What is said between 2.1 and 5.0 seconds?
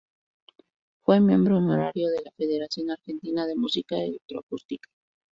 la Federación Argentina de Música electroacústica.